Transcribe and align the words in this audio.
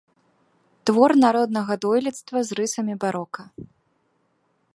Твор 0.85 1.11
народнага 1.25 1.73
дойлідства 1.85 2.37
з 2.49 2.61
рысамі 2.61 2.93
барока. 3.05 3.41